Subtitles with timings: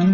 [0.00, 0.06] 二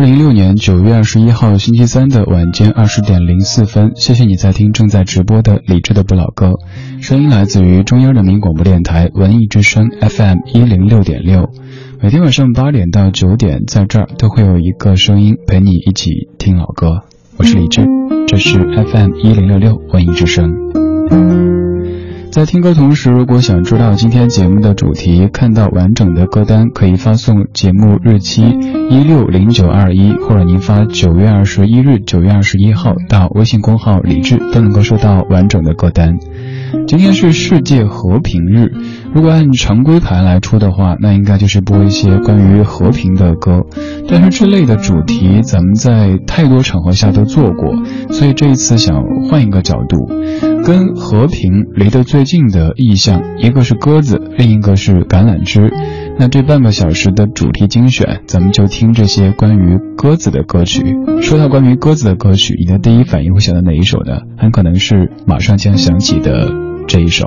[0.00, 6.54] 零一六年九月二十一号星期三的晚间二十点零四分，谢谢你在听正在直播的李志的不老歌，
[7.00, 11.48] 声音来自于中央人民广播电台文艺之声 FM 一零六点六，
[12.02, 17.04] 每天晚上八点到九点，在这儿都会有一个声音陪你一起听老歌。
[17.36, 17.86] 我是李志，
[18.30, 20.52] 这是 FM 一零六六文艺之声。
[22.30, 28.42] 在听歌同时，如果想知道今天节目的主题，看到完整的歌单，可以发送节目日期
[28.90, 36.18] 一六零九二一，或者您发九月二十一日、九月二十一号到微信公号李志，都能够收到完整的歌单。
[36.86, 38.70] 今天是世界和平日，
[39.14, 43.64] 如果按常规排来出的话，那应该就是播一些关于和平的歌。
[44.08, 47.74] 但是这类的主题咱们在太多场合下都做过，
[48.10, 50.06] 所以这一次想换一个角度，
[50.64, 55.72] 跟和平离得最近的意象，一个是鸽子，另一个是橄榄枝。
[56.20, 60.96] 那这半个小时的主题精选，咱们就听这些关于鸽子的歌曲。
[61.22, 64.18] 说到关于鸽子的歌曲，你的第一反应会想到哪一首呢？
[64.36, 66.52] 很可能是马上将响起的
[66.86, 67.26] 这一首。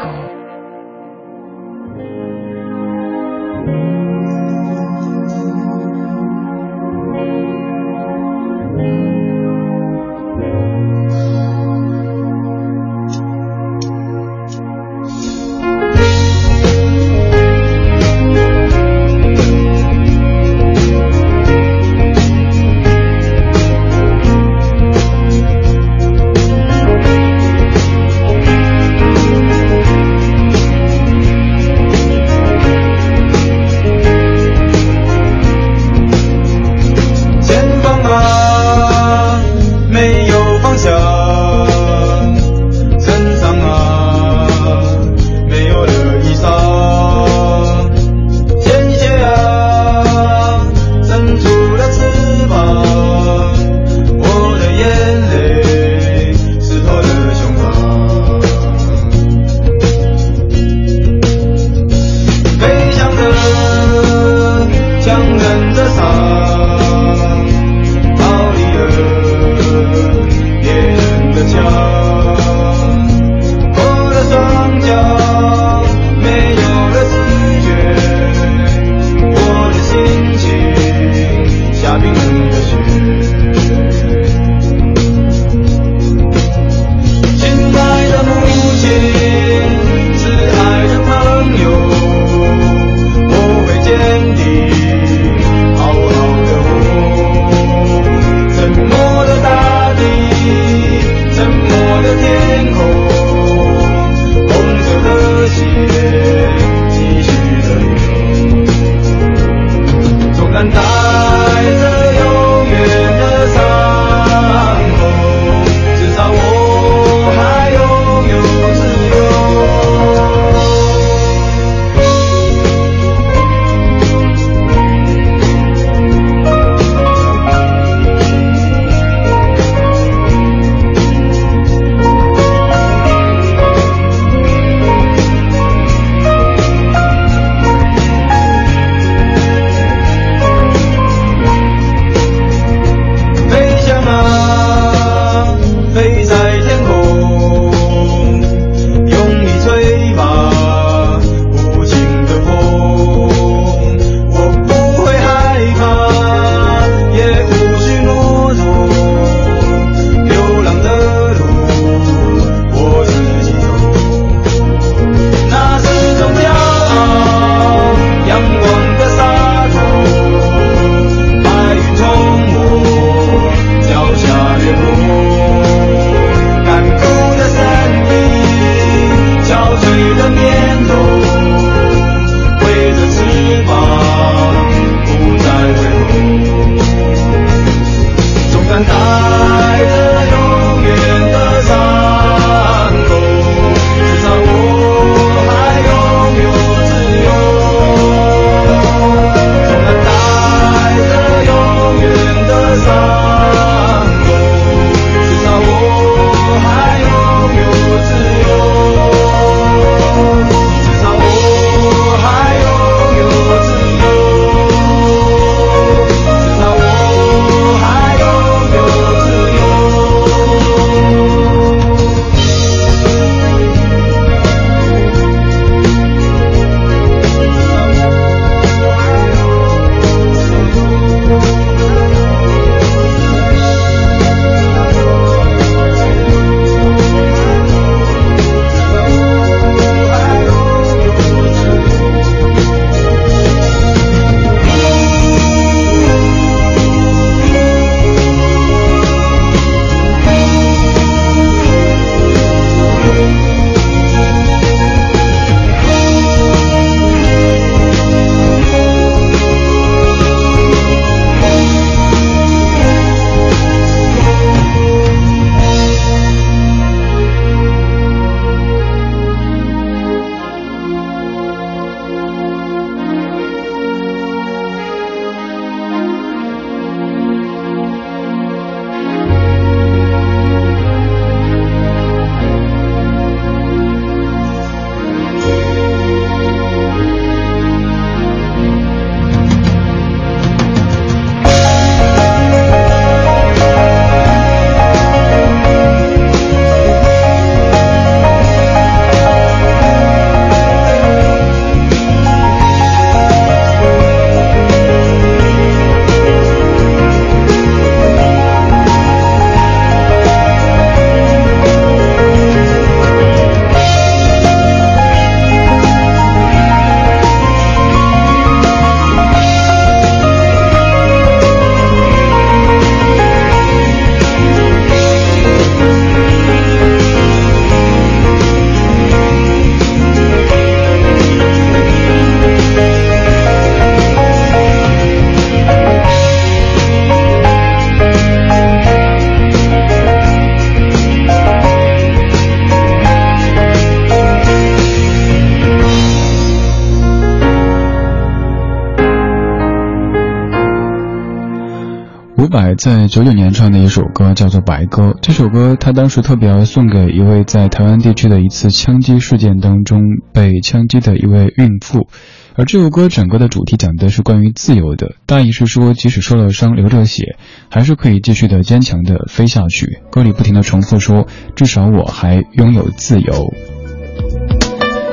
[352.75, 360.01] 在九九年唱的一首歌叫做《白鸽》，这首歌他当时特别要送给一位在台湾地区的一次枪击事件当中
[360.33, 362.07] 被枪击的一位孕妇。
[362.55, 367.37] 而这首歌整个的主题讲的是关于自由的，大意是说，即使受了伤、流着血，
[367.69, 369.99] 还是可以继续的坚强的飞下去。
[370.11, 373.53] 歌里不停的重复说：“至少我还拥有自由。”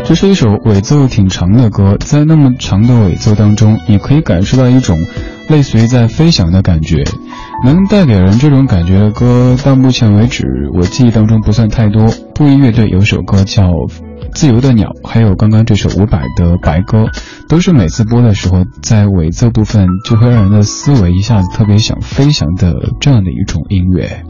[0.05, 4.99] 这是一首尾奏挺长的歌，在那么长的尾奏当中，你可以感受到一种
[5.49, 7.05] 类似于在飞翔的感觉。
[7.65, 12.09] 能带给人这种感觉的歌，到目前为止我记忆当中不算太多。
[12.35, 13.65] 布衣乐队有首歌叫
[14.33, 17.05] 《自由的鸟》，还有刚刚这首伍佰的《白鸽》，
[17.49, 24.23] 都是每次播的时候，在尾奏部分就会让人的思维一下子特别想飞翔的这样的一种音乐。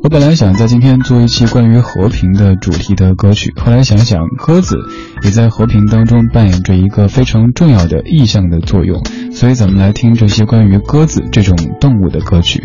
[0.00, 4.76] 我本来想在今天做一期关于和平的主题的歌曲，后来想想鸽子
[5.24, 9.02] 也在和平当中扮演着一个非常重要的意象的作用，
[9.38, 12.60] 所以咱们来听这些关于鸽子这种动物的歌曲。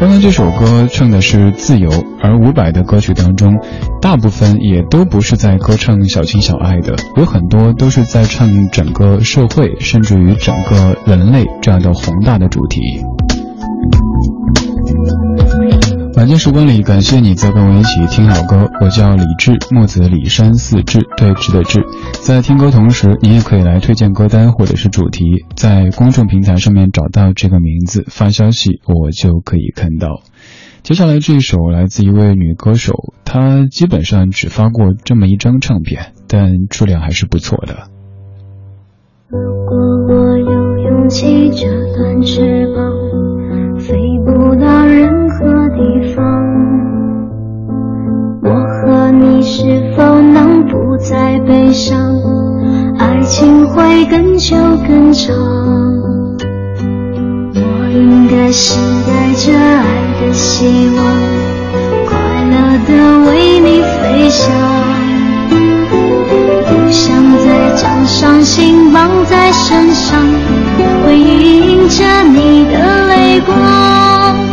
[0.00, 1.88] 刚刚这首歌唱的是自由，
[2.20, 3.56] 而伍佰的歌曲当中，
[4.02, 12.80] 大部分也都不是在歌唱小情小爱的，有很多都是在唱整个社会，甚至于整个人类这样的宏大的主题。
[16.16, 18.70] 晚间时光里，感谢你在跟我一起听老歌。
[18.80, 21.84] 我叫李志，木子李山四志，对峙的志。
[22.22, 30.22] 在听歌同时，你也可以来推荐歌单或者是主题，在公众平台上面找到这个名字，发消息我就可以看到。
[30.84, 37.88] 接下来这一首来自一位女歌手，她基本上只发过这么一张唱片，但质量还是不错的。
[39.28, 39.76] 如果
[40.14, 41.66] 我有勇气这
[41.96, 42.93] 段翅膀，
[51.04, 52.18] 再悲伤？
[52.98, 54.56] 爱情会更久
[54.88, 55.36] 更长。
[57.54, 57.60] 我
[57.92, 59.84] 应该是带着爱
[60.20, 61.04] 的希望，
[62.06, 62.16] 快
[62.50, 62.54] 乐
[62.88, 62.90] 的
[63.28, 64.50] 为你飞翔。
[66.66, 67.46] 不想再
[67.76, 70.24] 将伤心绑在身上，
[71.04, 74.43] 回忆映着你的泪光。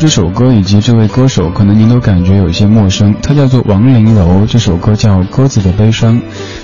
[0.00, 3.14] 这首歌以及这位歌手，可能您都感觉有些陌生。
[3.22, 6.18] 他叫做王麟楼，这首歌叫《鸽子的悲伤》。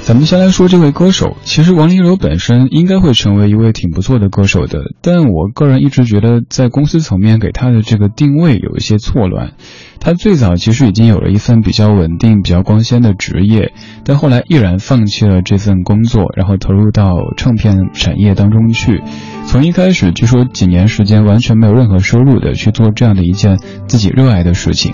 [0.07, 1.37] 咱们先来说这位歌手。
[1.43, 9.55] 其实王麟柔本身应该会成为一位挺不错的歌手的，但我个人一直觉得在公司层面给他的这个定位有一些错乱。
[9.99, 13.73] 他最早其实已经有了一份比较稳定、比较光鲜的职业，
[14.05, 19.03] 但后来毅然放弃了这份工作，然后投入到唱片产业当中去。
[19.47, 23.59] 从一开始，据说几年时间完全没有任何收入的去做这样的一件
[23.89, 24.93] 自己热爱的事情，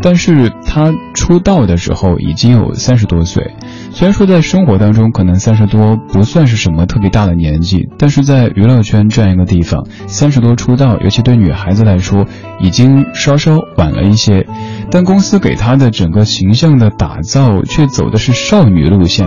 [0.00, 3.52] 但是他出道的时候已经有三十多岁。
[3.90, 12.24] 虽然说在生活当中可能三十多不算是什么特别大的年纪，但是在娱乐圈这样一个地方，三十多出道，尤其对女孩子来说，
[12.60, 14.46] 已经稍稍晚了一些。
[14.92, 19.26] 但公司给她的整个形象的打造却走的是少女路线。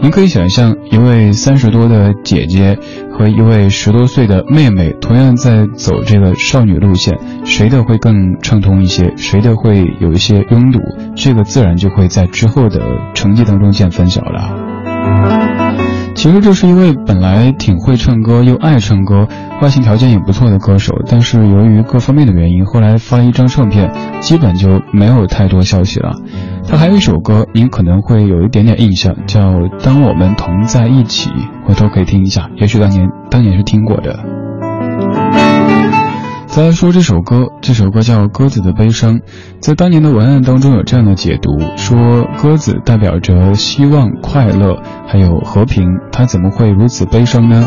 [0.00, 2.78] 您可以想象，一位三十多的姐姐
[3.10, 9.12] 和一位十多岁的妹妹，同样在走这个少女路线，谁的会更畅通一些？
[9.16, 10.78] 谁的会有一些拥堵？
[11.16, 12.80] 这个自然就会在之后的
[13.14, 14.67] 成绩当中见分晓了。
[16.14, 19.28] 其实这是一位本来挺会唱歌又爱唱歌，
[19.62, 23.88] 外形条件也不错的歌手，但是由于各方面的原因，后来发了一张唱片，
[24.20, 26.10] 基本就没有太多消息了。
[26.68, 29.52] 他还有一首歌，您可能会有一点点印象，叫
[29.84, 31.30] 《当我们同在一起》，
[31.64, 34.18] 回头可以听一下，也许当年当年是听过的。
[36.58, 39.20] 再来说这首歌，这首歌叫《鸽子的悲伤》。
[39.60, 47.64] 在当年的文案当中有这样的解读：说鸽子代表着希望、快乐，还有和平，它怎么会如此悲伤呢？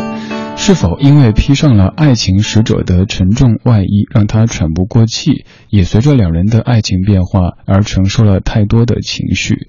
[0.58, 9.68] 是否因为披上了爱情使者的沉重外衣，让他喘不过气，也随着两人的爱情变化而承受了太多的情绪？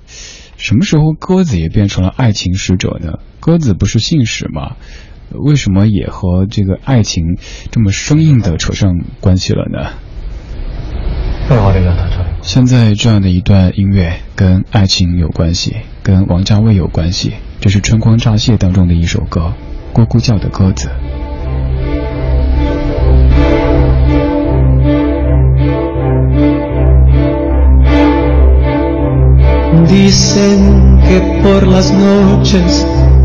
[0.58, 3.20] 什么时候鸽子也变成了爱情使者呢？
[3.40, 4.76] 鸽子不是信使吗？
[5.32, 7.38] 为什么也和这个爱情
[7.72, 9.90] 这么生硬的扯上关系了呢？
[12.42, 17.34] 现在这样的一段音乐跟爱情有关系，跟王家卫有关系。
[17.60, 19.54] 这是《春光乍泄》当中的一首歌，
[19.98, 20.90] 《咕咕叫的鸽子》。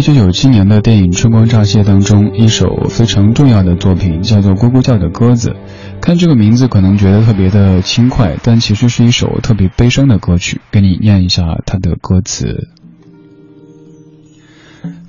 [0.00, 5.50] 一九九七年的电影《春光乍泄》当中，一首非常重要的作品叫做《咕咕叫的鸽子》。
[6.00, 10.62] 看这个名字可能觉得特别的轻快，但其实是一首特别悲伤的歌曲。
[10.70, 12.70] 给你念一下它的歌词。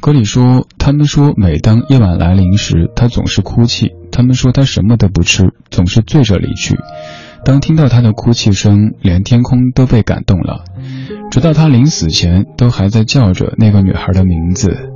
[0.02, 3.94] 歌里说：“他们说，每当夜晚来临时，他总是哭泣。
[4.12, 6.78] 他们说他什么都不吃，总是醉着离去。
[7.46, 10.66] 当听到他的哭泣声，连天空都被感动了。
[11.32, 14.92] 直到他临死前，都还在叫着那个女孩的名字。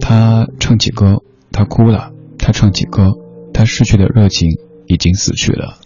[0.00, 1.22] 他唱起歌，
[1.52, 3.12] 他哭了；他唱起歌，
[3.54, 4.50] 他逝去的热情
[4.88, 5.78] 已经死去了。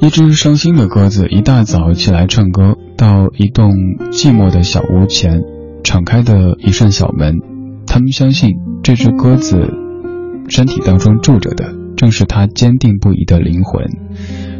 [0.00, 3.72] 一只伤心的鸽子，一大早起来唱歌，到一栋
[4.12, 5.40] 寂寞的小屋前。”
[5.82, 7.36] 敞开的一扇小门，
[7.86, 9.56] 他们相信这只鸽子
[10.48, 13.86] 身体当中住着的正是他坚定不移的灵魂，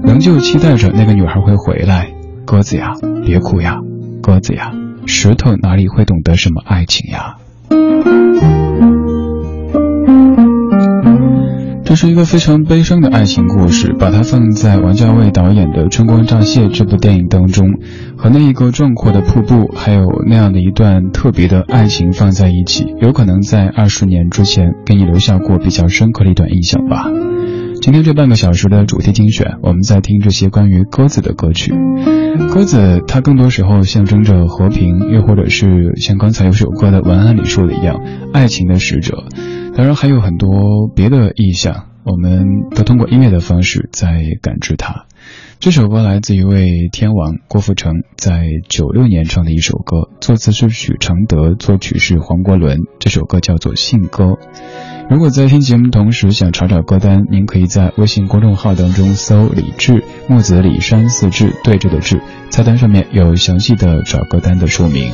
[0.03, 2.14] 仍旧期待着那个女孩会回来。
[2.50, 2.94] 鸽子呀，
[3.26, 3.76] 别哭呀，
[4.22, 4.72] 鸽子呀，
[5.04, 7.37] 石头哪里会懂得什么爱情呀？
[11.84, 17.68] 这是一个非常悲伤的爱情故事，把它放在王家卫导演的《春光乍泄》这部电影当中，
[18.16, 27.11] 和那一个壮阔的瀑布，还有那样的一段特别的爱情放在一起，有可能在二十年之前给你留下过比较深刻的一段印象吧。
[27.81, 31.73] 今天这半个小时的主题精选，我们在听这些关于鸽子的歌曲。
[32.53, 38.01] 鸽子它更多时候象征着和平，又或者是像刚才有首歌的文案里说的一样，
[38.33, 39.25] 爱情的使者。
[39.75, 45.07] 当然还有很多别的意象，我们都通过音乐的方式在感知它。
[45.61, 52.81] 这首歌来自一位天王郭富城，在九六年唱的一首歌，作词是许常德，作曲是黄国伦。
[52.99, 54.25] 这首歌叫做《信鸽》。
[55.11, 62.21] 如果在听节目同时想查找歌单，您可以在微信公众号当中搜“李志木子李山四志对着的志”，
[62.53, 65.11] 菜单上面有详细的找歌单的说明。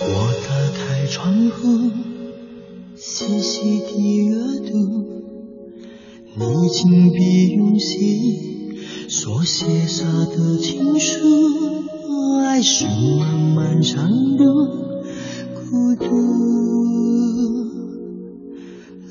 [0.00, 0.48] 我打
[0.78, 1.90] 开窗户，
[2.96, 4.34] 细细地阅
[4.70, 4.74] 读
[6.34, 8.78] 你紧闭用心
[9.10, 11.18] 所写下的情书，
[12.62, 12.86] 是
[13.18, 14.66] 漫漫长路，
[15.54, 16.04] 孤独，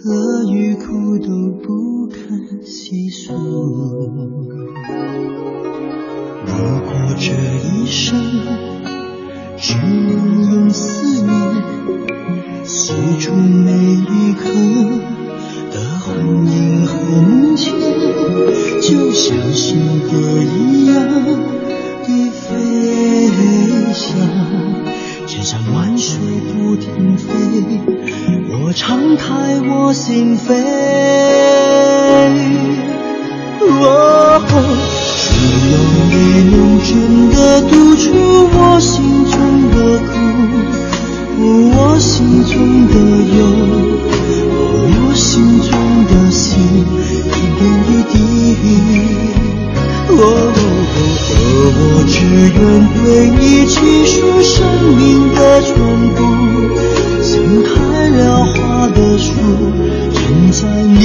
[0.03, 1.27] 乐与苦都
[1.63, 3.33] 不堪细数。
[6.45, 7.31] 如果这
[7.69, 8.19] 一生
[9.57, 10.26] 只能
[29.87, 30.51] 我心扉。
[33.61, 34.43] 哦，
[35.23, 35.31] 只
[35.71, 35.75] 有
[36.11, 36.13] 你
[36.51, 36.89] 能真
[37.29, 38.03] 的读出
[38.51, 39.33] 我心中
[39.71, 39.75] 的
[40.09, 40.11] 苦，
[41.71, 42.51] 我心中
[42.89, 42.95] 的
[43.37, 43.39] 忧。
[44.89, 45.71] 我心中
[46.07, 46.45] 的心
[47.23, 48.13] 一点一滴，
[50.09, 50.19] 哦，
[51.79, 52.13] 我只
[52.51, 52.59] 愿
[52.91, 53.71] 对你倾
[54.05, 54.11] 诉
[54.43, 54.53] 生
[54.97, 54.99] 命
[55.33, 55.71] 的全
[56.13, 56.19] 部，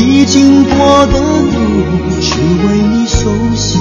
[0.03, 1.51] 载你经过的路，
[2.21, 3.79] 只为你熟悉。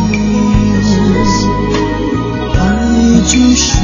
[2.54, 2.62] 爱
[3.26, 3.82] 就是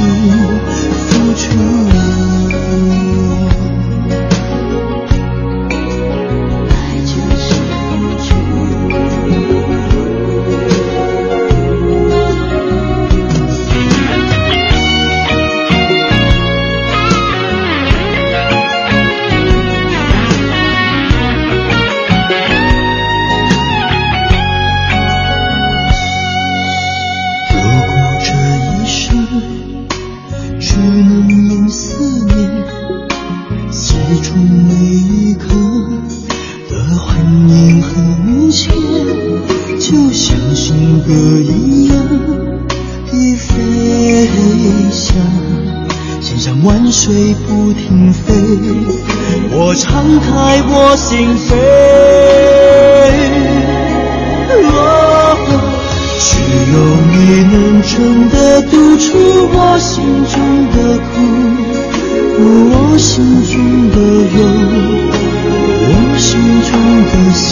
[58.98, 59.16] 出
[59.52, 60.34] 我心中
[60.72, 61.08] 的苦，
[62.40, 63.54] 我心中
[63.90, 63.96] 的
[64.36, 64.38] 忧，
[65.88, 66.28] 我心
[66.66, 66.70] 中
[67.06, 67.48] 的心，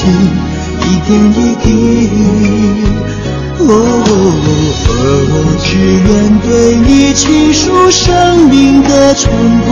[0.83, 1.67] 一点一滴。
[3.59, 3.71] 而我
[5.63, 5.69] 只
[6.07, 6.07] 愿
[6.41, 6.47] 对
[6.87, 8.05] 你倾诉生
[8.49, 9.31] 命的全
[9.61, 9.69] 部，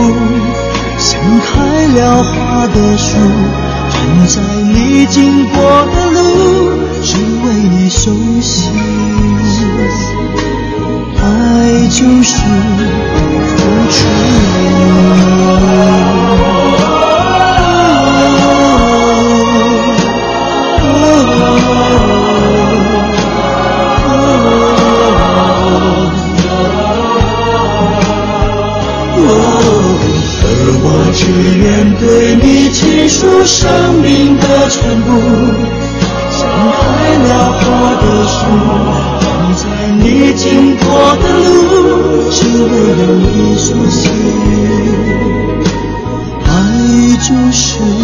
[0.97, 1.51] 像开
[1.87, 3.17] 了花的树。
[3.91, 3.95] 站
[4.27, 4.33] 在
[4.63, 5.55] 你经过
[5.93, 6.19] 的路，
[7.03, 8.11] 只为你熟
[8.41, 8.69] 悉。
[11.55, 12.33] 爱就是
[13.55, 13.57] 付
[13.89, 13.95] 出。
[30.47, 30.49] 而
[30.81, 31.21] 我只
[31.57, 31.63] 愿
[31.95, 32.03] 对
[32.35, 35.07] 你倾诉生命的全部，
[36.31, 36.37] 像
[36.71, 36.83] 开
[37.23, 37.63] 了花
[38.01, 39.04] 的树。
[40.07, 40.85] 你经过
[41.17, 42.69] 的路，只为
[43.01, 44.03] 有一双心，
[46.45, 46.47] 爱
[47.23, 47.94] 就是。